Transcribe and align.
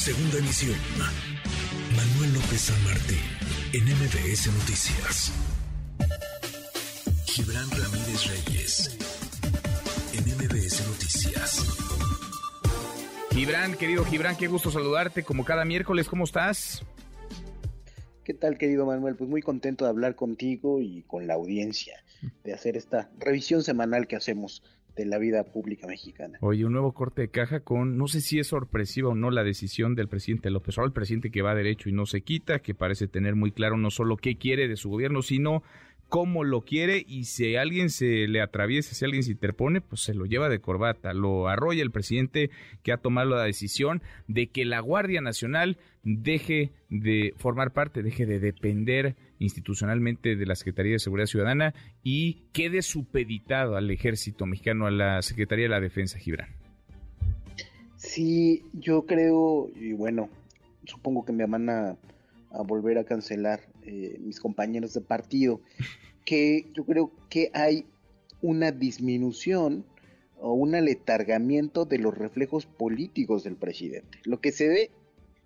Segunda 0.00 0.38
emisión. 0.38 0.78
Manuel 1.94 2.32
López 2.32 2.58
San 2.58 2.84
Martín, 2.84 3.18
en 3.74 3.84
MBS 3.84 4.46
Noticias. 4.46 5.30
Gibran 7.26 7.70
Ramírez 7.70 8.26
Reyes, 8.26 8.98
en 10.14 10.24
MBS 10.24 10.88
Noticias. 10.88 11.66
Gibran, 13.32 13.74
querido 13.74 14.06
Gibran, 14.06 14.38
qué 14.38 14.46
gusto 14.46 14.70
saludarte 14.70 15.22
como 15.22 15.44
cada 15.44 15.66
miércoles. 15.66 16.08
¿Cómo 16.08 16.24
estás? 16.24 16.82
¿Qué 18.24 18.32
tal, 18.32 18.56
querido 18.56 18.86
Manuel? 18.86 19.16
Pues 19.16 19.28
muy 19.28 19.42
contento 19.42 19.84
de 19.84 19.90
hablar 19.90 20.14
contigo 20.14 20.80
y 20.80 21.02
con 21.02 21.26
la 21.26 21.34
audiencia, 21.34 22.02
de 22.42 22.54
hacer 22.54 22.78
esta 22.78 23.10
revisión 23.18 23.62
semanal 23.62 24.06
que 24.06 24.16
hacemos 24.16 24.62
de 24.96 25.04
la 25.06 25.18
vida 25.18 25.44
pública 25.44 25.86
mexicana. 25.86 26.38
Oye, 26.40 26.64
un 26.64 26.72
nuevo 26.72 26.92
corte 26.92 27.22
de 27.22 27.28
caja 27.28 27.60
con, 27.60 27.96
no 27.96 28.06
sé 28.08 28.20
si 28.20 28.38
es 28.38 28.48
sorpresiva 28.48 29.10
o 29.10 29.14
no 29.14 29.30
la 29.30 29.44
decisión 29.44 29.94
del 29.94 30.08
presidente 30.08 30.50
López 30.50 30.76
Obrador, 30.76 30.90
el 30.90 30.94
presidente 30.94 31.30
que 31.30 31.42
va 31.42 31.54
derecho 31.54 31.88
y 31.88 31.92
no 31.92 32.06
se 32.06 32.22
quita, 32.22 32.60
que 32.60 32.74
parece 32.74 33.08
tener 33.08 33.34
muy 33.34 33.52
claro 33.52 33.76
no 33.76 33.90
solo 33.90 34.16
qué 34.16 34.36
quiere 34.36 34.68
de 34.68 34.76
su 34.76 34.90
gobierno, 34.90 35.22
sino 35.22 35.62
cómo 36.10 36.44
lo 36.44 36.60
quiere 36.60 37.02
y 37.08 37.24
si 37.24 37.56
alguien 37.56 37.88
se 37.88 38.28
le 38.28 38.42
atraviesa, 38.42 38.94
si 38.94 39.04
alguien 39.06 39.22
se 39.22 39.30
interpone, 39.30 39.80
pues 39.80 40.02
se 40.02 40.12
lo 40.12 40.26
lleva 40.26 40.50
de 40.50 40.60
corbata. 40.60 41.14
Lo 41.14 41.48
arrolla 41.48 41.82
el 41.82 41.90
presidente 41.90 42.50
que 42.82 42.92
ha 42.92 42.98
tomado 42.98 43.30
la 43.30 43.44
decisión 43.44 44.02
de 44.28 44.48
que 44.48 44.66
la 44.66 44.80
Guardia 44.80 45.22
Nacional 45.22 45.78
deje 46.02 46.72
de 46.90 47.32
formar 47.38 47.72
parte, 47.72 48.02
deje 48.02 48.26
de 48.26 48.40
depender 48.40 49.16
institucionalmente 49.38 50.36
de 50.36 50.46
la 50.46 50.56
Secretaría 50.56 50.92
de 50.92 50.98
Seguridad 50.98 51.26
Ciudadana 51.26 51.74
y 52.02 52.42
quede 52.52 52.82
supeditado 52.82 53.76
al 53.76 53.90
ejército 53.90 54.44
mexicano, 54.44 54.86
a 54.86 54.90
la 54.90 55.22
Secretaría 55.22 55.64
de 55.64 55.70
la 55.70 55.80
Defensa, 55.80 56.18
Gibran. 56.18 56.48
Sí, 57.96 58.64
yo 58.72 59.06
creo, 59.06 59.70
y 59.76 59.92
bueno, 59.92 60.28
supongo 60.84 61.24
que 61.24 61.32
me 61.32 61.46
van 61.46 61.70
a, 61.70 61.96
volver 62.66 62.98
a 62.98 63.04
cancelar 63.04 63.60
eh, 63.84 64.18
mis 64.20 64.40
compañeros 64.40 64.94
de 64.94 65.00
partido, 65.00 65.60
que 66.24 66.70
yo 66.74 66.84
creo 66.84 67.12
que 67.28 67.50
hay 67.54 67.86
una 68.42 68.72
disminución 68.72 69.84
o 70.40 70.52
un 70.52 70.74
aletargamiento 70.74 71.84
de 71.84 71.98
los 71.98 72.16
reflejos 72.16 72.66
políticos 72.66 73.44
del 73.44 73.56
presidente. 73.56 74.18
Lo 74.24 74.40
que 74.40 74.52
se 74.52 74.68
ve 74.68 74.90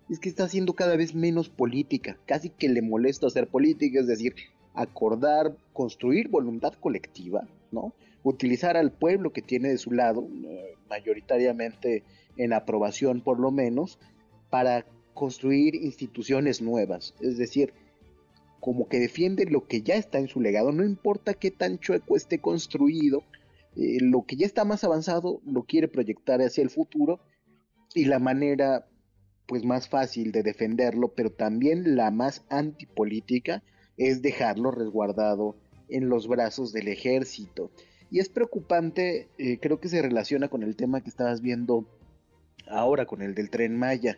es 0.09 0.19
que 0.19 0.29
está 0.29 0.45
haciendo 0.45 0.73
cada 0.73 0.95
vez 0.95 1.15
menos 1.15 1.49
política, 1.49 2.17
casi 2.25 2.49
que 2.49 2.69
le 2.69 2.81
molesta 2.81 3.27
hacer 3.27 3.47
política, 3.47 3.99
es 3.99 4.07
decir, 4.07 4.35
acordar, 4.73 5.55
construir 5.73 6.29
voluntad 6.29 6.73
colectiva, 6.73 7.47
¿no? 7.71 7.93
Utilizar 8.23 8.77
al 8.77 8.91
pueblo 8.91 9.31
que 9.31 9.41
tiene 9.41 9.69
de 9.69 9.77
su 9.77 9.91
lado, 9.91 10.27
eh, 10.45 10.75
mayoritariamente 10.89 12.03
en 12.37 12.53
aprobación 12.53 13.21
por 13.21 13.39
lo 13.39 13.51
menos, 13.51 13.99
para 14.49 14.85
construir 15.13 15.75
instituciones 15.75 16.61
nuevas, 16.61 17.15
es 17.21 17.37
decir, 17.37 17.73
como 18.65 18.87
que 18.87 18.99
defiende 18.99 19.45
lo 19.45 19.67
que 19.67 19.83
ya 19.83 19.93
está 19.93 20.17
en 20.17 20.27
su 20.27 20.41
legado, 20.41 20.71
no 20.71 20.83
importa 20.83 21.35
qué 21.35 21.51
tan 21.51 21.77
chueco 21.77 22.17
esté 22.17 22.39
construido, 22.39 23.23
eh, 23.75 23.99
lo 24.01 24.25
que 24.25 24.37
ya 24.37 24.47
está 24.47 24.65
más 24.65 24.83
avanzado 24.83 25.39
lo 25.45 25.65
quiere 25.65 25.87
proyectar 25.87 26.41
hacia 26.41 26.63
el 26.63 26.71
futuro 26.71 27.19
y 27.93 28.05
la 28.05 28.17
manera 28.17 28.87
pues 29.45 29.63
más 29.63 29.87
fácil 29.87 30.31
de 30.31 30.41
defenderlo, 30.41 31.13
pero 31.13 31.29
también 31.29 31.95
la 31.95 32.09
más 32.09 32.43
antipolítica 32.49 33.61
es 33.97 34.23
dejarlo 34.23 34.71
resguardado 34.71 35.55
en 35.87 36.09
los 36.09 36.27
brazos 36.27 36.73
del 36.73 36.87
ejército. 36.87 37.69
Y 38.09 38.17
es 38.17 38.29
preocupante, 38.29 39.29
eh, 39.37 39.59
creo 39.59 39.79
que 39.79 39.89
se 39.89 40.01
relaciona 40.01 40.47
con 40.47 40.63
el 40.63 40.75
tema 40.75 41.01
que 41.01 41.09
estabas 41.09 41.41
viendo 41.41 41.85
ahora, 42.67 43.05
con 43.05 43.21
el 43.21 43.35
del 43.35 43.51
tren 43.51 43.77
Maya, 43.77 44.17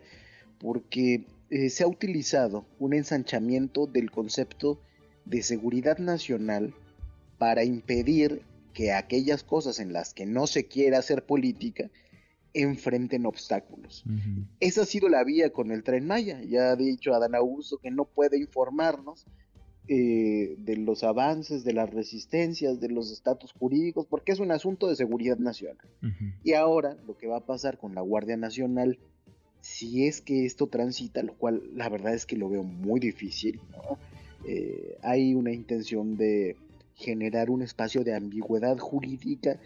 porque 0.58 1.26
eh, 1.50 1.70
se 1.70 1.84
ha 1.84 1.86
utilizado 1.86 2.66
un 2.78 2.94
ensanchamiento 2.94 3.86
del 3.86 4.10
concepto 4.10 4.80
de 5.24 5.42
seguridad 5.42 5.98
nacional 5.98 6.74
para 7.38 7.64
impedir 7.64 8.42
que 8.74 8.92
aquellas 8.92 9.42
cosas 9.42 9.80
en 9.80 9.92
las 9.92 10.14
que 10.14 10.26
no 10.26 10.46
se 10.46 10.66
quiera 10.66 10.98
hacer 10.98 11.24
política 11.24 11.90
enfrenten 12.54 13.26
obstáculos. 13.26 14.04
Esa 14.60 14.82
ha 14.82 14.86
sido 14.86 15.08
la 15.08 15.24
vía 15.24 15.50
con 15.50 15.70
el 15.70 15.82
tren 15.82 16.06
Maya. 16.06 16.42
Ya 16.42 16.70
ha 16.70 16.76
dicho 16.76 17.14
Adán 17.14 17.34
Augusto 17.34 17.78
que 17.78 17.90
no 17.90 18.04
puede 18.04 18.38
informarnos 18.38 19.26
eh, 19.86 20.56
de 20.58 20.76
los 20.76 21.02
avances, 21.02 21.64
de 21.64 21.72
las 21.72 21.88
resistencias, 21.90 22.80
de 22.80 22.88
los 22.88 23.10
estatus 23.10 23.52
jurídicos, 23.52 24.06
porque 24.06 24.32
es 24.32 24.38
un 24.38 24.50
asunto 24.50 24.86
de 24.86 24.96
seguridad 24.96 25.38
nacional. 25.38 25.88
Y 26.44 26.52
ahora 26.52 26.96
lo 27.06 27.16
que 27.16 27.26
va 27.26 27.38
a 27.38 27.46
pasar 27.46 27.78
con 27.78 27.94
la 27.94 28.02
Guardia 28.02 28.36
Nacional, 28.36 28.98
si 29.68 30.06
es 30.06 30.22
que 30.22 30.46
esto 30.46 30.66
transita, 30.66 31.22
lo 31.22 31.34
cual 31.34 31.62
la 31.74 31.88
verdad 31.88 32.14
es 32.14 32.24
que 32.24 32.36
lo 32.36 32.48
veo 32.48 32.62
muy 32.62 32.98
difícil, 33.00 33.60
eh, 34.46 34.96
hay 35.02 35.34
una 35.34 35.52
intención 35.52 36.16
de 36.16 36.56
generar 36.94 37.50
un 37.50 37.62
espacio 37.62 38.02
de 38.02 38.14
ambigüedad 38.14 38.78
jurídica 38.78 39.60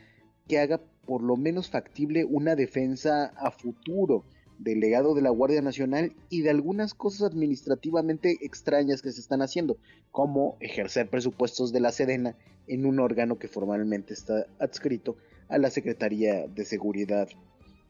que 0.48 0.58
haga 0.58 0.80
por 1.06 1.22
lo 1.22 1.36
menos 1.36 1.70
factible 1.70 2.24
una 2.24 2.56
defensa 2.56 3.32
a 3.36 3.52
futuro 3.52 4.24
del 4.58 4.80
legado 4.80 5.14
de 5.14 5.22
la 5.22 5.30
Guardia 5.30 5.62
Nacional 5.62 6.12
y 6.28 6.42
de 6.42 6.50
algunas 6.50 6.94
cosas 6.94 7.22
administrativamente 7.22 8.38
extrañas 8.42 9.02
que 9.02 9.12
se 9.12 9.20
están 9.20 9.40
haciendo, 9.40 9.78
como 10.10 10.56
ejercer 10.60 11.08
presupuestos 11.08 11.72
de 11.72 11.80
la 11.80 11.92
Sedena 11.92 12.36
en 12.66 12.86
un 12.86 12.98
órgano 12.98 13.38
que 13.38 13.48
formalmente 13.48 14.14
está 14.14 14.46
adscrito 14.58 15.16
a 15.48 15.58
la 15.58 15.70
Secretaría 15.70 16.46
de 16.48 16.64
Seguridad 16.64 17.28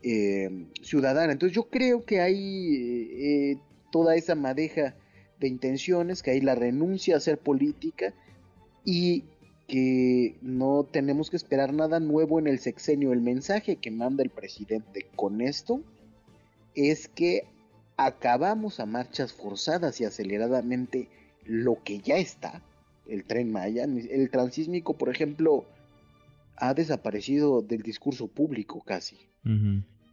eh, 0.03 0.67
Ciudadana. 0.83 1.33
Entonces 1.33 1.55
yo 1.55 1.65
creo 1.65 2.05
que 2.05 2.21
hay 2.21 3.11
eh, 3.13 3.59
toda 3.91 4.17
esa 4.17 4.35
madeja 4.35 4.95
de 5.39 5.49
intenciones, 5.49 6.23
que 6.23 6.33
hay 6.33 6.41
la 6.41 6.55
renuncia 6.55 7.15
a 7.15 7.19
hacer 7.19 7.39
política 7.39 8.15
y 8.85 9.25
que 9.69 10.37
no 10.43 10.85
tenemos 10.91 11.31
que 11.31 11.37
esperar 11.37 11.73
nada 11.73 12.01
nuevo 12.01 12.39
en 12.39 12.47
el 12.47 12.59
sexenio. 12.59 13.13
El 13.13 13.21
mensaje 13.21 13.77
que 13.77 13.91
manda 13.91 14.23
el 14.23 14.31
presidente 14.31 15.07
con 15.17 15.41
esto 15.41 15.81
es 16.75 17.09
que 17.09 17.45
acabamos 17.97 18.81
a 18.81 18.87
marchas 18.87 19.33
forzadas 19.33 20.01
y 20.01 20.05
aceleradamente 20.05 21.09
lo 21.45 21.83
que 21.83 21.99
ya 21.99 22.17
está, 22.17 22.63
el 23.07 23.25
tren 23.25 23.53
Maya, 23.53 23.85
el 23.85 24.31
transísmico, 24.31 24.95
por 24.95 25.09
ejemplo, 25.09 25.65
ha 26.57 26.75
desaparecido 26.75 27.63
del 27.63 27.83
discurso 27.83 28.29
público 28.29 28.81
casi. 28.81 29.17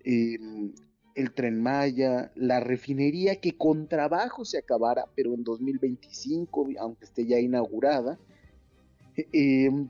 Em, 0.04 0.74
el 1.16 1.32
tren 1.34 1.62
Maya, 1.62 2.32
la 2.36 2.60
refinería 2.60 3.42
que 3.42 3.58
con 3.58 3.88
trabajo 3.88 4.46
se 4.46 4.58
acabara, 4.58 5.06
pero 5.16 5.34
en 5.34 5.44
2025, 5.44 6.70
aunque 6.80 7.06
esté 7.06 7.26
ya 7.26 7.40
inaugurada, 7.40 8.18
Em, 9.34 9.88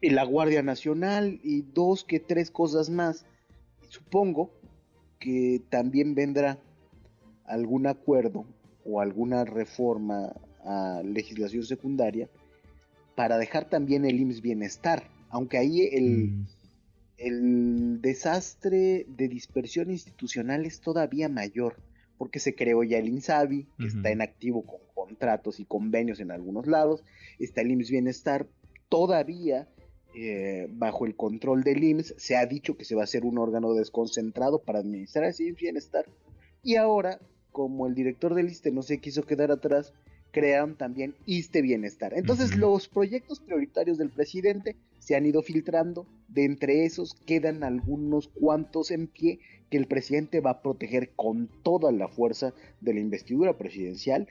la 0.00 0.24
Guardia 0.24 0.62
Nacional 0.62 1.40
y 1.42 1.62
dos 1.62 2.04
que 2.04 2.20
tres 2.20 2.50
cosas 2.50 2.90
más. 2.90 3.24
Supongo 3.88 4.50
que 5.18 5.62
también 5.70 6.14
vendrá 6.14 6.58
algún 7.46 7.86
acuerdo 7.86 8.44
o 8.84 9.00
alguna 9.00 9.44
reforma 9.44 10.34
a 10.64 11.02
legislación 11.04 11.62
secundaria 11.62 12.28
para 13.14 13.38
dejar 13.38 13.68
también 13.68 14.04
el 14.04 14.20
IMSS 14.20 14.42
bienestar, 14.42 15.08
aunque 15.30 15.58
ahí 15.58 15.82
el, 15.92 16.28
mm. 16.28 16.46
El 17.16 18.00
desastre 18.00 19.06
de 19.08 19.28
dispersión 19.28 19.90
institucional 19.90 20.66
es 20.66 20.80
todavía 20.80 21.28
mayor, 21.28 21.76
porque 22.18 22.40
se 22.40 22.54
creó 22.54 22.82
ya 22.82 22.98
el 22.98 23.08
INSABI, 23.08 23.66
que 23.78 23.86
está 23.86 24.10
en 24.10 24.22
activo 24.22 24.64
con 24.64 24.80
contratos 24.94 25.60
y 25.60 25.64
convenios 25.64 26.20
en 26.20 26.30
algunos 26.30 26.66
lados, 26.66 27.04
está 27.38 27.60
el 27.60 27.72
IMSS 27.72 27.90
Bienestar, 27.90 28.46
todavía 28.88 29.68
eh, 30.14 30.68
bajo 30.70 31.06
el 31.06 31.16
control 31.16 31.64
del 31.64 31.82
IMSS 31.82 32.14
se 32.16 32.36
ha 32.36 32.46
dicho 32.46 32.76
que 32.76 32.84
se 32.84 32.94
va 32.94 33.02
a 33.02 33.04
hacer 33.04 33.24
un 33.24 33.38
órgano 33.38 33.74
desconcentrado 33.74 34.60
para 34.62 34.78
administrar 34.78 35.24
ese 35.26 35.44
IMSS 35.44 35.60
Bienestar, 35.60 36.06
y 36.62 36.76
ahora, 36.76 37.20
como 37.52 37.86
el 37.86 37.94
director 37.94 38.34
del 38.34 38.48
ISTE 38.48 38.72
no 38.72 38.82
se 38.82 38.98
quiso 38.98 39.22
quedar 39.22 39.50
atrás, 39.50 39.92
crean 40.34 40.76
también 40.76 41.14
ISTE 41.26 41.62
Bienestar. 41.62 42.12
Entonces 42.14 42.56
los 42.56 42.88
proyectos 42.88 43.40
prioritarios 43.40 43.98
del 43.98 44.10
presidente 44.10 44.76
se 45.04 45.14
han 45.14 45.26
ido 45.26 45.42
filtrando, 45.42 46.06
de 46.28 46.46
entre 46.46 46.86
esos 46.86 47.14
quedan 47.26 47.62
algunos 47.62 48.28
cuantos 48.28 48.90
en 48.90 49.06
pie 49.06 49.38
que 49.70 49.76
el 49.76 49.86
presidente 49.86 50.40
va 50.40 50.52
a 50.52 50.62
proteger 50.62 51.10
con 51.14 51.50
toda 51.62 51.92
la 51.92 52.08
fuerza 52.08 52.54
de 52.80 52.94
la 52.94 53.00
investidura 53.00 53.58
presidencial 53.58 54.28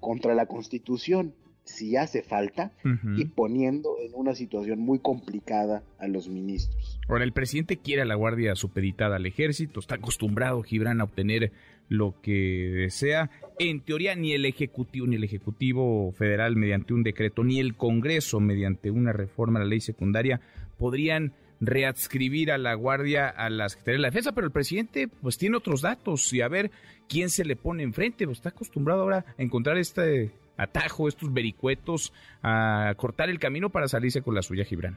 contra 0.00 0.34
la 0.34 0.46
constitución 0.46 1.32
si 1.62 1.96
hace 1.96 2.22
falta 2.22 2.72
y 3.16 3.26
poniendo 3.26 3.98
en 4.00 4.10
una 4.14 4.34
situación 4.34 4.80
muy 4.80 4.98
complicada 4.98 5.84
a 6.00 6.08
los 6.08 6.28
ministros. 6.28 6.98
Ahora, 7.08 7.22
el 7.22 7.32
presidente 7.32 7.76
quiere 7.76 8.02
a 8.02 8.06
la 8.06 8.16
Guardia 8.16 8.56
supeditada 8.56 9.14
al 9.14 9.26
ejército, 9.26 9.78
está 9.78 9.94
acostumbrado 9.94 10.62
Gibran 10.62 11.00
a 11.00 11.04
obtener 11.04 11.52
lo 11.90 12.14
que 12.22 12.70
desea. 12.72 13.30
En 13.58 13.80
teoría, 13.80 14.14
ni 14.14 14.32
el 14.32 14.46
Ejecutivo, 14.46 15.06
ni 15.06 15.16
el 15.16 15.24
Ejecutivo 15.24 16.12
Federal 16.12 16.56
mediante 16.56 16.94
un 16.94 17.02
decreto, 17.02 17.44
ni 17.44 17.58
el 17.58 17.76
Congreso 17.76 18.40
mediante 18.40 18.90
una 18.90 19.12
reforma 19.12 19.58
a 19.58 19.64
la 19.64 19.68
ley 19.68 19.80
secundaria 19.80 20.40
podrían 20.78 21.34
readscribir 21.60 22.52
a 22.52 22.58
la 22.58 22.72
Guardia 22.74 23.28
a 23.28 23.50
la 23.50 23.68
Secretaría 23.68 23.98
de 23.98 24.02
la 24.02 24.08
Defensa, 24.08 24.32
pero 24.32 24.46
el 24.46 24.52
presidente 24.52 25.08
pues 25.08 25.36
tiene 25.36 25.58
otros 25.58 25.82
datos 25.82 26.32
y 26.32 26.40
a 26.40 26.48
ver 26.48 26.70
quién 27.06 27.28
se 27.28 27.44
le 27.44 27.56
pone 27.56 27.82
enfrente, 27.82 28.24
pues, 28.24 28.38
está 28.38 28.48
acostumbrado 28.50 29.02
ahora 29.02 29.26
a 29.36 29.42
encontrar 29.42 29.76
este 29.76 30.30
atajo, 30.56 31.08
estos 31.08 31.32
vericuetos, 31.32 32.12
a 32.42 32.94
cortar 32.96 33.30
el 33.30 33.38
camino 33.40 33.68
para 33.68 33.88
salirse 33.88 34.22
con 34.22 34.34
la 34.34 34.42
suya, 34.42 34.64
Gibran. 34.64 34.96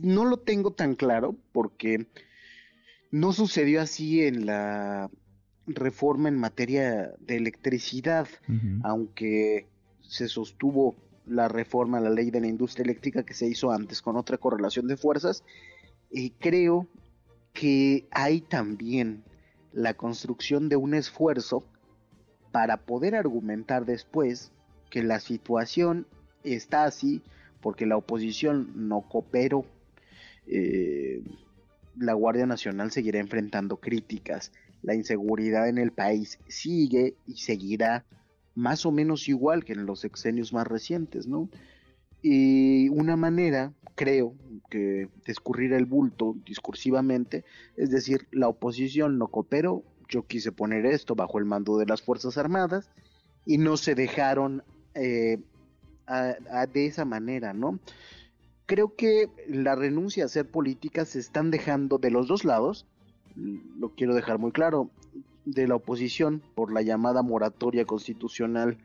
No 0.00 0.24
lo 0.24 0.38
tengo 0.38 0.72
tan 0.72 0.94
claro 0.94 1.36
porque 1.52 2.06
no 3.10 3.32
sucedió 3.32 3.80
así 3.80 4.22
en 4.24 4.46
la 4.46 5.10
reforma 5.66 6.28
en 6.28 6.36
materia 6.36 7.12
de 7.20 7.36
electricidad, 7.36 8.28
aunque 8.82 9.66
se 10.00 10.28
sostuvo 10.28 10.96
la 11.26 11.48
reforma 11.48 11.98
a 11.98 12.00
la 12.00 12.10
ley 12.10 12.30
de 12.30 12.40
la 12.40 12.46
industria 12.46 12.84
eléctrica 12.84 13.24
que 13.24 13.34
se 13.34 13.46
hizo 13.46 13.70
antes 13.70 14.00
con 14.00 14.16
otra 14.16 14.38
correlación 14.38 14.86
de 14.88 14.96
fuerzas, 14.96 15.44
y 16.10 16.30
creo 16.30 16.86
que 17.52 18.08
hay 18.10 18.40
también 18.40 19.24
la 19.72 19.94
construcción 19.94 20.68
de 20.68 20.76
un 20.76 20.94
esfuerzo 20.94 21.64
para 22.50 22.78
poder 22.78 23.14
argumentar 23.14 23.84
después 23.84 24.52
que 24.90 25.02
la 25.02 25.20
situación 25.20 26.06
está 26.44 26.84
así 26.84 27.22
porque 27.60 27.86
la 27.86 27.96
oposición 27.96 28.88
no 28.88 29.02
cooperó. 29.02 29.66
Eh, 30.46 31.22
la 31.98 32.14
Guardia 32.14 32.46
Nacional 32.46 32.90
seguirá 32.90 33.18
enfrentando 33.20 33.78
críticas. 33.78 34.52
La 34.82 34.94
inseguridad 34.94 35.68
en 35.68 35.78
el 35.78 35.92
país 35.92 36.38
sigue 36.48 37.16
y 37.26 37.36
seguirá 37.36 38.04
más 38.54 38.86
o 38.86 38.92
menos 38.92 39.28
igual 39.28 39.64
que 39.64 39.72
en 39.72 39.86
los 39.86 40.00
sexenios 40.00 40.52
más 40.52 40.66
recientes, 40.66 41.26
¿no? 41.26 41.48
Y 42.22 42.88
una 42.88 43.16
manera, 43.16 43.72
creo, 43.94 44.34
que 44.68 44.78
de 44.78 45.32
escurrir 45.32 45.72
el 45.72 45.86
bulto 45.86 46.36
discursivamente, 46.44 47.44
es 47.76 47.90
decir, 47.90 48.26
la 48.32 48.48
oposición 48.48 49.18
no 49.18 49.28
cooperó, 49.28 49.84
yo 50.08 50.26
quise 50.26 50.50
poner 50.50 50.86
esto 50.86 51.14
bajo 51.14 51.38
el 51.38 51.44
mando 51.44 51.78
de 51.78 51.86
las 51.86 52.02
Fuerzas 52.02 52.38
Armadas 52.38 52.90
y 53.46 53.58
no 53.58 53.76
se 53.76 53.94
dejaron 53.94 54.64
eh, 54.94 55.38
de 56.72 56.86
esa 56.86 57.04
manera, 57.04 57.52
¿no? 57.52 57.78
Creo 58.68 58.94
que 58.94 59.30
la 59.48 59.76
renuncia 59.76 60.24
a 60.24 60.26
hacer 60.26 60.46
política 60.46 61.06
se 61.06 61.20
están 61.20 61.50
dejando 61.50 61.96
de 61.96 62.10
los 62.10 62.28
dos 62.28 62.44
lados, 62.44 62.86
lo 63.34 63.94
quiero 63.94 64.14
dejar 64.14 64.38
muy 64.38 64.52
claro, 64.52 64.90
de 65.46 65.66
la 65.66 65.76
oposición 65.76 66.42
por 66.54 66.70
la 66.70 66.82
llamada 66.82 67.22
moratoria 67.22 67.86
constitucional 67.86 68.76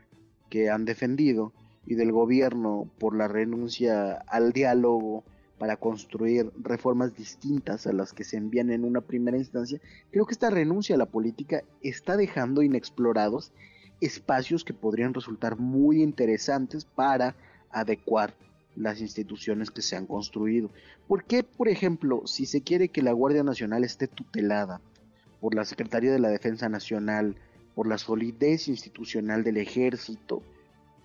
que 0.50 0.70
han 0.70 0.86
defendido 0.86 1.52
y 1.86 1.96
del 1.96 2.14
gobierno 2.14 2.90
por 2.98 3.14
la 3.14 3.28
renuncia 3.28 4.14
al 4.14 4.54
diálogo 4.54 5.26
para 5.58 5.76
construir 5.76 6.50
reformas 6.62 7.18
distintas 7.18 7.86
a 7.86 7.92
las 7.92 8.14
que 8.14 8.24
se 8.24 8.38
envían 8.38 8.70
en 8.70 8.86
una 8.86 9.02
primera 9.02 9.36
instancia, 9.36 9.82
creo 10.12 10.26
que 10.26 10.34
esta 10.34 10.50
renuncia 10.50 10.96
a 10.96 10.98
la 10.98 11.08
política 11.08 11.62
está 11.82 12.16
dejando 12.16 12.62
inexplorados 12.62 13.52
espacios 14.00 14.64
que 14.64 14.74
podrían 14.74 15.14
resultar 15.14 15.60
muy 15.60 16.02
interesantes 16.02 16.86
para 16.86 17.36
adecuar 17.70 18.34
las 18.76 19.02
instituciones 19.02 19.72
que 19.72 19.82
se 19.82 19.96
han 19.96 20.06
construido. 20.06 20.70
¿Por 21.08 21.26
qué, 21.26 21.44
por 21.44 21.68
ejemplo, 21.70 22.24
si 22.26 22.46
se 22.46 22.62
quiere 22.62 22.90
que 22.90 23.02
la 23.02 23.12
Guardia 23.12 23.44
Nacional 23.44 23.84
esté 23.84 24.08
tutelada 24.08 24.82
por 25.40 25.56
la 25.56 25.66
Secretaría 25.66 26.12
de 26.12 26.20
la 26.20 26.30
Defensa 26.30 26.70
Nacional, 26.70 27.36
por 27.76 27.88
la 27.88 27.98
solidez 27.98 28.68
institucional 28.68 29.44
del 29.44 29.58
ejército, 29.58 30.42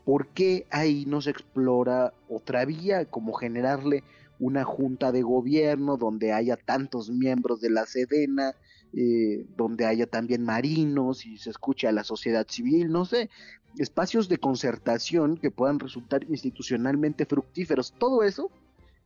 ¿por 0.05 0.29
qué 0.29 0.67
ahí 0.71 1.05
no 1.07 1.21
se 1.21 1.31
explora 1.31 2.15
otra 2.29 2.65
vía 2.65 3.05
como 3.07 3.33
generarle 3.33 4.05
una 4.41 4.65
junta 4.65 5.13
de 5.13 5.23
gobierno 5.23 5.97
donde 5.97 6.33
haya 6.33 6.57
tantos 6.57 7.11
miembros 7.11 7.61
de 7.61 7.71
la 7.71 7.87
Sedena, 7.87 8.55
eh, 8.95 9.45
donde 9.57 9.85
haya 9.85 10.07
también 10.07 10.45
marinos 10.45 11.27
y 11.27 11.37
se 11.39 11.51
escuche 11.51 11.89
a 11.89 11.93
la 11.93 12.05
sociedad 12.05 12.47
civil, 12.49 12.91
no 12.91 13.05
sé, 13.05 13.29
espacios 13.77 14.29
de 14.29 14.39
concertación 14.39 15.37
que 15.37 15.51
puedan 15.51 15.79
resultar 15.79 16.25
institucionalmente 16.25 17.27
fructíferos. 17.27 17.93
Todo 17.99 18.23
eso 18.23 18.51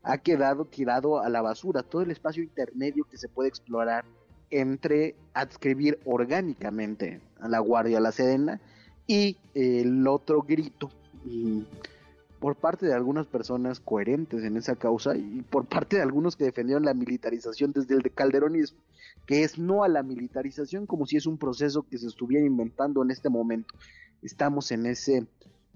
ha 0.02 0.18
quedado 0.18 0.64
tirado 0.64 1.20
a 1.20 1.28
la 1.28 1.42
basura, 1.42 1.82
todo 1.82 2.02
el 2.02 2.10
espacio 2.10 2.42
intermedio 2.42 3.04
que 3.04 3.18
se 3.18 3.28
puede 3.28 3.48
explorar 3.48 4.04
entre 4.50 5.14
adscribir 5.32 5.98
orgánicamente 6.04 7.20
a 7.40 7.48
la 7.48 7.58
Guardia 7.58 7.98
a 7.98 8.00
la 8.00 8.12
Sedena 8.12 8.60
y 9.06 9.36
el 9.54 10.06
otro 10.06 10.42
grito 10.42 10.90
por 12.42 12.56
parte 12.56 12.86
de 12.86 12.92
algunas 12.92 13.26
personas 13.26 13.78
coherentes 13.78 14.42
en 14.42 14.56
esa 14.56 14.74
causa 14.74 15.16
y 15.16 15.42
por 15.42 15.66
parte 15.66 15.96
de 15.96 16.02
algunos 16.02 16.34
que 16.34 16.44
defendieron 16.44 16.84
la 16.84 16.92
militarización 16.92 17.72
desde 17.72 17.94
el 17.94 18.02
de 18.02 18.10
calderonismo, 18.10 18.80
que 19.26 19.44
es 19.44 19.58
no 19.58 19.84
a 19.84 19.88
la 19.88 20.02
militarización 20.02 20.86
como 20.86 21.06
si 21.06 21.16
es 21.16 21.26
un 21.26 21.38
proceso 21.38 21.84
que 21.84 21.98
se 21.98 22.08
estuviera 22.08 22.44
inventando 22.44 23.00
en 23.02 23.12
este 23.12 23.28
momento. 23.28 23.72
Estamos 24.22 24.70
en 24.72 24.86
ese 24.86 25.26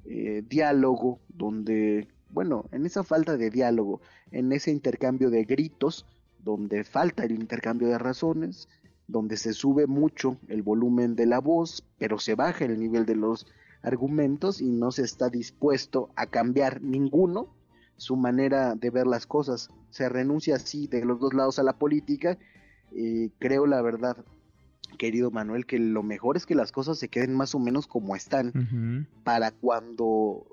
eh, 0.04 0.42
diálogo 0.48 1.18
donde, 1.28 2.08
bueno, 2.30 2.66
en 2.72 2.86
esa 2.86 3.02
falta 3.02 3.36
de 3.36 3.50
diálogo, 3.50 4.00
en 4.30 4.52
ese 4.52 4.70
intercambio 4.70 5.30
de 5.30 5.44
gritos, 5.44 6.06
donde 6.38 6.84
falta 6.84 7.24
el 7.24 7.32
intercambio 7.32 7.88
de 7.88 7.98
razones, 7.98 8.68
donde 9.08 9.36
se 9.36 9.52
sube 9.52 9.86
mucho 9.86 10.38
el 10.48 10.62
volumen 10.62 11.16
de 11.16 11.26
la 11.26 11.40
voz, 11.40 11.84
pero 11.98 12.18
se 12.18 12.34
baja 12.34 12.64
el 12.64 12.78
nivel 12.78 13.04
de 13.04 13.16
los 13.16 13.46
argumentos 13.82 14.60
y 14.60 14.70
no 14.70 14.90
se 14.92 15.02
está 15.02 15.28
dispuesto 15.28 16.10
a 16.16 16.26
cambiar 16.26 16.82
ninguno 16.82 17.48
su 17.96 18.16
manera 18.16 18.74
de 18.74 18.90
ver 18.90 19.06
las 19.06 19.26
cosas. 19.26 19.70
Se 19.90 20.08
renuncia 20.08 20.56
así 20.56 20.86
de 20.86 21.04
los 21.04 21.18
dos 21.18 21.34
lados 21.34 21.58
a 21.58 21.62
la 21.62 21.78
política 21.78 22.38
y 22.92 23.30
creo 23.30 23.66
la 23.66 23.82
verdad, 23.82 24.16
querido 24.98 25.30
Manuel, 25.30 25.66
que 25.66 25.78
lo 25.78 26.02
mejor 26.02 26.36
es 26.36 26.46
que 26.46 26.54
las 26.54 26.72
cosas 26.72 26.98
se 26.98 27.08
queden 27.08 27.34
más 27.34 27.54
o 27.54 27.58
menos 27.58 27.86
como 27.86 28.16
están 28.16 29.06
para 29.24 29.50
cuando 29.50 30.46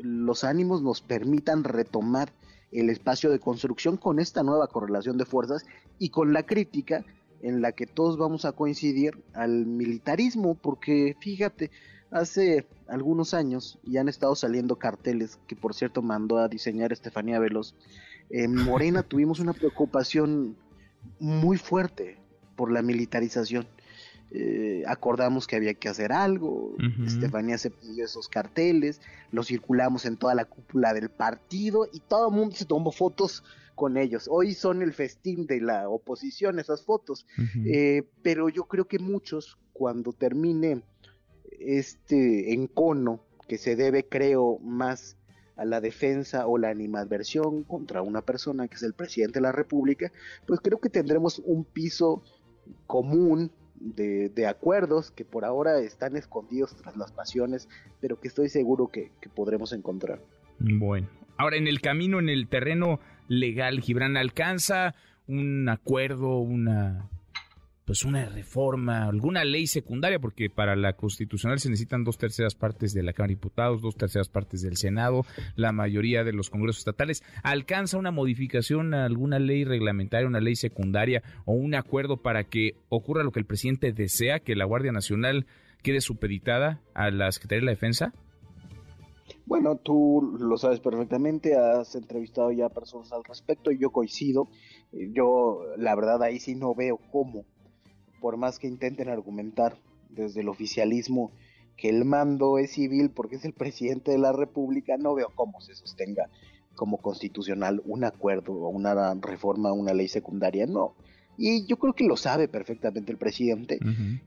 los 0.00 0.44
ánimos 0.44 0.82
nos 0.82 1.00
permitan 1.00 1.64
retomar 1.64 2.32
el 2.70 2.90
espacio 2.90 3.30
de 3.30 3.40
construcción 3.40 3.96
con 3.96 4.18
esta 4.18 4.42
nueva 4.42 4.68
correlación 4.68 5.16
de 5.18 5.24
fuerzas 5.24 5.64
y 5.98 6.10
con 6.10 6.32
la 6.32 6.44
crítica 6.44 7.04
en 7.40 7.62
la 7.62 7.72
que 7.72 7.86
todos 7.86 8.18
vamos 8.18 8.44
a 8.44 8.52
coincidir 8.52 9.22
al 9.32 9.66
militarismo, 9.66 10.54
porque 10.54 11.16
fíjate, 11.20 11.70
hace 12.10 12.66
algunos 12.88 13.34
años 13.34 13.78
y 13.84 13.98
han 13.98 14.08
estado 14.08 14.34
saliendo 14.34 14.76
carteles 14.76 15.38
que 15.46 15.56
por 15.56 15.74
cierto 15.74 16.02
mandó 16.02 16.38
a 16.38 16.48
diseñar 16.48 16.92
Estefanía 16.92 17.38
Veloz. 17.38 17.74
En 18.30 18.54
Morena 18.54 19.02
tuvimos 19.08 19.40
una 19.40 19.52
preocupación 19.52 20.56
muy 21.20 21.56
fuerte 21.56 22.18
por 22.58 22.72
la 22.72 22.82
militarización. 22.82 23.68
Eh, 24.32 24.82
acordamos 24.86 25.46
que 25.46 25.56
había 25.56 25.72
que 25.72 25.88
hacer 25.88 26.12
algo, 26.12 26.74
Estefanía 27.06 27.56
se 27.56 27.70
pidió 27.70 28.04
esos 28.04 28.28
carteles, 28.28 29.00
los 29.30 29.46
circulamos 29.46 30.04
en 30.04 30.18
toda 30.18 30.34
la 30.34 30.44
cúpula 30.44 30.92
del 30.92 31.08
partido 31.08 31.88
y 31.90 32.00
todo 32.00 32.28
el 32.28 32.34
mundo 32.34 32.54
se 32.54 32.66
tomó 32.66 32.90
fotos 32.92 33.42
con 33.74 33.96
ellos. 33.96 34.28
Hoy 34.30 34.52
son 34.52 34.82
el 34.82 34.92
festín 34.92 35.46
de 35.46 35.62
la 35.62 35.88
oposición 35.88 36.58
esas 36.58 36.82
fotos, 36.82 37.26
eh, 37.64 38.02
pero 38.22 38.50
yo 38.50 38.64
creo 38.64 38.86
que 38.86 38.98
muchos 38.98 39.56
cuando 39.72 40.12
termine 40.12 40.82
este 41.58 42.52
encono 42.52 43.20
que 43.46 43.56
se 43.56 43.76
debe 43.76 44.04
creo 44.04 44.58
más 44.58 45.16
a 45.58 45.64
la 45.64 45.80
defensa 45.80 46.46
o 46.46 46.56
la 46.56 46.70
animadversión 46.70 47.64
contra 47.64 48.00
una 48.00 48.22
persona 48.22 48.68
que 48.68 48.76
es 48.76 48.82
el 48.84 48.94
presidente 48.94 49.38
de 49.38 49.42
la 49.42 49.52
República, 49.52 50.12
pues 50.46 50.60
creo 50.60 50.78
que 50.78 50.88
tendremos 50.88 51.40
un 51.44 51.64
piso 51.64 52.22
común 52.86 53.50
de, 53.80 54.46
acuerdos 54.46 55.10
que 55.10 55.24
por 55.24 55.44
ahora 55.44 55.78
están 55.80 56.16
escondidos 56.16 56.74
tras 56.76 56.96
las 56.96 57.12
pasiones, 57.12 57.68
pero 58.00 58.20
que 58.20 58.28
estoy 58.28 58.48
seguro 58.48 58.88
que, 58.88 59.12
que 59.20 59.28
podremos 59.28 59.72
encontrar. 59.72 60.20
Bueno, 60.58 61.08
ahora 61.36 61.56
en 61.56 61.68
el 61.68 61.80
camino, 61.80 62.18
en 62.18 62.28
el 62.28 62.48
terreno 62.48 63.00
legal, 63.28 63.80
Gibran 63.80 64.16
alcanza 64.16 64.94
un 65.26 65.68
acuerdo, 65.68 66.38
una 66.38 67.08
pues 67.88 68.04
una 68.04 68.26
reforma, 68.26 69.04
alguna 69.04 69.44
ley 69.44 69.66
secundaria, 69.66 70.18
porque 70.18 70.50
para 70.50 70.76
la 70.76 70.92
constitucional 70.92 71.58
se 71.58 71.70
necesitan 71.70 72.04
dos 72.04 72.18
terceras 72.18 72.54
partes 72.54 72.92
de 72.92 73.02
la 73.02 73.14
Cámara 73.14 73.28
de 73.28 73.36
Diputados, 73.36 73.80
dos 73.80 73.96
terceras 73.96 74.28
partes 74.28 74.60
del 74.60 74.76
Senado, 74.76 75.24
la 75.56 75.72
mayoría 75.72 76.22
de 76.22 76.34
los 76.34 76.50
congresos 76.50 76.80
estatales. 76.80 77.22
¿Alcanza 77.42 77.96
una 77.96 78.10
modificación 78.10 78.92
a 78.92 79.06
alguna 79.06 79.38
ley 79.38 79.64
reglamentaria, 79.64 80.28
una 80.28 80.42
ley 80.42 80.54
secundaria 80.54 81.22
o 81.46 81.54
un 81.54 81.74
acuerdo 81.74 82.18
para 82.18 82.44
que 82.44 82.72
ocurra 82.90 83.24
lo 83.24 83.32
que 83.32 83.40
el 83.40 83.46
presidente 83.46 83.90
desea, 83.90 84.40
que 84.40 84.54
la 84.54 84.66
Guardia 84.66 84.92
Nacional 84.92 85.46
quede 85.82 86.02
supeditada 86.02 86.82
a 86.92 87.10
la 87.10 87.32
Secretaría 87.32 87.60
de 87.60 87.66
la 87.66 87.72
Defensa? 87.72 88.12
Bueno, 89.46 89.76
tú 89.76 90.36
lo 90.38 90.58
sabes 90.58 90.80
perfectamente, 90.80 91.56
has 91.56 91.94
entrevistado 91.94 92.52
ya 92.52 92.68
personas 92.68 93.10
al 93.14 93.24
respecto 93.24 93.70
y 93.70 93.78
yo 93.78 93.88
coincido. 93.92 94.48
Yo, 94.92 95.62
la 95.78 95.94
verdad, 95.94 96.22
ahí 96.22 96.38
sí 96.38 96.54
no 96.54 96.74
veo 96.74 96.98
cómo 97.10 97.46
por 98.20 98.36
más 98.36 98.58
que 98.58 98.66
intenten 98.66 99.08
argumentar 99.08 99.76
desde 100.10 100.40
el 100.40 100.48
oficialismo 100.48 101.30
que 101.76 101.88
el 101.88 102.04
mando 102.04 102.58
es 102.58 102.72
civil 102.72 103.10
porque 103.10 103.36
es 103.36 103.44
el 103.44 103.52
presidente 103.52 104.10
de 104.10 104.18
la 104.18 104.32
República, 104.32 104.96
no 104.96 105.14
veo 105.14 105.30
cómo 105.34 105.60
se 105.60 105.74
sostenga 105.74 106.28
como 106.74 106.98
constitucional 106.98 107.82
un 107.84 108.04
acuerdo 108.04 108.52
o 108.52 108.68
una 108.68 109.14
reforma 109.14 109.72
una 109.72 109.94
ley 109.94 110.08
secundaria, 110.08 110.66
no. 110.66 110.94
Y 111.36 111.66
yo 111.66 111.76
creo 111.76 111.92
que 111.92 112.04
lo 112.04 112.16
sabe 112.16 112.48
perfectamente 112.48 113.12
el 113.12 113.18
presidente 113.18 113.78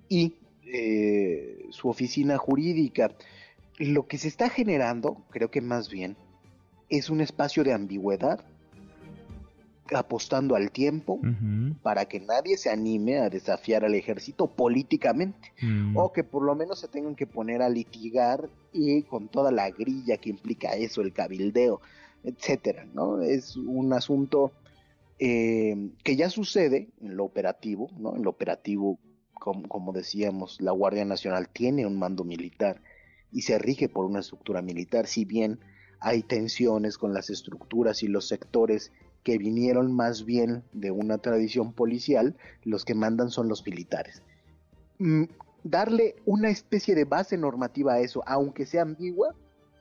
y 0.07 0.36
eh, 0.65 1.65
su 1.69 1.89
oficina 1.89 2.38
jurídica. 2.38 3.12
Lo 3.77 4.07
que 4.07 4.17
se 4.17 4.29
está 4.29 4.50
generando, 4.50 5.17
creo 5.29 5.51
que 5.51 5.62
más 5.62 5.89
bien, 5.89 6.15
es 6.89 7.10
un 7.10 7.19
espacio 7.19 7.63
de 7.63 7.74
ambigüedad 7.74 8.45
apostando 9.93 10.55
al 10.55 10.71
tiempo 10.71 11.19
para 11.81 12.05
que 12.05 12.19
nadie 12.19 12.57
se 12.57 12.69
anime 12.69 13.19
a 13.19 13.29
desafiar 13.29 13.83
al 13.83 13.95
ejército 13.95 14.48
políticamente 14.48 15.53
mm. 15.62 15.98
o 15.98 16.12
que 16.12 16.24
por 16.24 16.43
lo 16.43 16.55
menos 16.55 16.79
se 16.79 16.88
tengan 16.88 17.15
que 17.15 17.27
poner 17.27 17.62
a 17.62 17.69
litigar 17.69 18.50
y 18.74 19.03
con 19.03 19.27
toda 19.27 19.51
la 19.51 19.69
grilla 19.69 20.17
que 20.17 20.29
implica 20.29 20.75
eso, 20.75 21.01
el 21.01 21.13
cabildeo, 21.13 21.81
etcétera, 22.24 22.86
¿no? 22.93 23.21
Es 23.21 23.57
un 23.57 23.93
asunto 23.93 24.51
eh, 25.19 25.91
que 26.03 26.15
ya 26.15 26.29
sucede 26.29 26.89
en 27.01 27.17
lo 27.17 27.25
operativo, 27.25 27.89
¿no? 27.98 28.15
En 28.15 28.24
lo 28.24 28.29
operativo, 28.29 29.00
como, 29.33 29.67
como 29.67 29.91
decíamos, 29.91 30.62
la 30.62 30.71
Guardia 30.71 31.05
Nacional 31.05 31.50
tiene 31.50 31.86
un 31.86 32.00
mando 32.00 32.24
militar 32.24 32.81
y 33.31 33.41
se 33.41 33.57
rige 33.57 33.89
por 33.89 34.05
una 34.05 34.19
estructura 34.19 34.62
militar, 34.62 35.07
si 35.07 35.25
bien 35.25 35.60
hay 36.00 36.24
tensiones 36.24 36.98
con 36.98 37.13
las 37.13 37.29
estructuras 37.29 38.03
y 38.03 38.07
los 38.07 38.27
sectores 38.27 38.91
que 39.24 39.38
vinieron 39.38 39.94
más 39.94 40.25
bien 40.25 40.63
de 40.74 40.92
una 40.92 41.18
tradición 41.20 41.74
policial, 41.74 42.36
los 42.63 42.86
que 42.86 42.96
mandan 42.96 43.30
son 43.30 43.48
los 43.48 43.66
militares. 43.66 44.22
Mm, 45.00 45.24
darle 45.63 46.16
una 46.25 46.50
especie 46.50 46.96
de 46.96 47.06
base 47.06 47.38
normativa 47.38 47.94
a 47.94 48.00
eso, 48.00 48.24
aunque 48.25 48.66
sea 48.66 48.82
ambigua, 48.82 49.36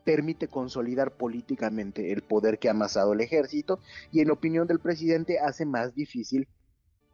permite 0.04 0.48
consolidar 0.48 1.12
políticamente 1.12 2.12
el 2.12 2.22
poder 2.22 2.58
que 2.58 2.68
ha 2.68 2.72
amasado 2.72 3.12
el 3.12 3.20
ejército 3.20 3.80
y 4.12 4.20
en 4.20 4.30
opinión 4.30 4.66
del 4.66 4.80
presidente 4.80 5.38
hace 5.38 5.64
más 5.64 5.94
difícil 5.94 6.48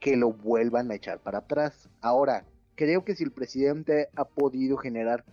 que 0.00 0.16
lo 0.16 0.32
vuelvan 0.32 0.90
a 0.90 0.94
echar 0.94 1.20
para 1.20 1.38
atrás. 1.38 1.88
Ahora, 2.00 2.44
creo 2.74 3.04
que 3.04 3.16
si 3.16 3.24
el 3.24 3.32
presidente 3.32 4.08
ha 4.14 4.24
podido 4.24 4.76
generar 4.76 5.24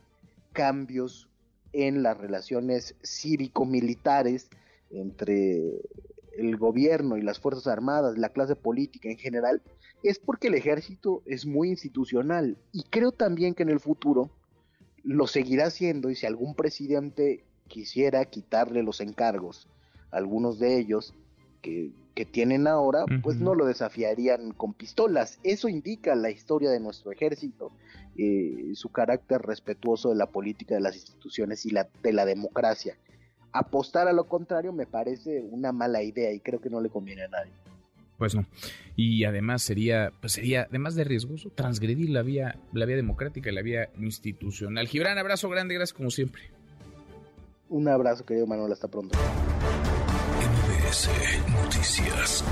cambios 0.51 1.29
en 1.73 2.03
las 2.03 2.17
relaciones 2.17 2.95
cívico-militares 3.03 4.49
entre 4.91 5.81
el 6.37 6.57
gobierno 6.57 7.17
y 7.17 7.21
las 7.21 7.39
Fuerzas 7.39 7.67
Armadas, 7.67 8.17
la 8.17 8.29
clase 8.29 8.55
política 8.55 9.09
en 9.09 9.17
general, 9.17 9.61
es 10.03 10.19
porque 10.19 10.47
el 10.47 10.55
ejército 10.55 11.21
es 11.25 11.45
muy 11.45 11.69
institucional. 11.69 12.57
Y 12.71 12.83
creo 12.83 13.11
también 13.11 13.53
que 13.53 13.63
en 13.63 13.69
el 13.69 13.79
futuro 13.79 14.29
lo 15.03 15.27
seguirá 15.27 15.67
haciendo 15.67 16.09
y 16.09 16.15
si 16.15 16.25
algún 16.25 16.55
presidente 16.55 17.43
quisiera 17.67 18.25
quitarle 18.25 18.83
los 18.83 19.01
encargos, 19.01 19.67
algunos 20.11 20.59
de 20.59 20.77
ellos 20.77 21.13
que, 21.61 21.91
tienen 22.31 22.67
ahora, 22.67 23.05
pues 23.21 23.37
no 23.37 23.55
lo 23.55 23.65
desafiarían 23.65 24.51
con 24.51 24.73
pistolas. 24.73 25.39
Eso 25.43 25.67
indica 25.67 26.15
la 26.15 26.29
historia 26.29 26.69
de 26.69 26.79
nuestro 26.79 27.11
ejército, 27.11 27.71
eh, 28.17 28.71
su 28.75 28.89
carácter 28.89 29.41
respetuoso 29.41 30.09
de 30.09 30.15
la 30.15 30.27
política, 30.27 30.75
de 30.75 30.81
las 30.81 30.95
instituciones 30.95 31.65
y 31.65 31.71
la, 31.71 31.89
de 32.01 32.13
la 32.13 32.25
democracia 32.25 32.95
apostar 33.53 34.07
a 34.07 34.13
lo 34.13 34.25
contrario 34.25 34.73
me 34.73 34.85
parece 34.85 35.41
una 35.41 35.71
mala 35.71 36.03
idea 36.03 36.31
y 36.33 36.39
creo 36.39 36.59
que 36.59 36.69
no 36.69 36.81
le 36.81 36.89
conviene 36.89 37.23
a 37.23 37.27
nadie. 37.27 37.51
Pues 38.17 38.35
no. 38.35 38.45
Y 38.95 39.23
además 39.25 39.63
sería, 39.63 40.11
pues 40.21 40.33
sería, 40.33 40.63
además 40.69 40.95
de 40.95 41.03
riesgoso, 41.03 41.49
transgredir 41.49 42.09
la 42.09 42.21
vía, 42.21 42.59
la 42.73 42.85
vía 42.85 42.95
democrática, 42.95 43.51
la 43.51 43.61
vía 43.61 43.89
institucional. 43.99 44.87
Gibran, 44.87 45.17
abrazo 45.17 45.49
grande, 45.49 45.75
gracias 45.75 45.95
como 45.95 46.09
siempre. 46.09 46.43
Un 47.69 47.87
abrazo, 47.87 48.25
querido 48.25 48.45
Manuel, 48.45 48.71
hasta 48.71 48.87
pronto. 48.87 49.17
MBS 50.39 51.09
Noticias. 51.51 52.43